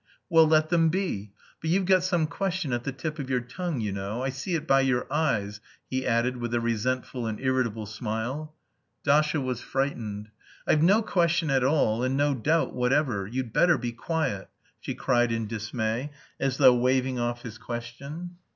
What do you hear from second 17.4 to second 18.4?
his question.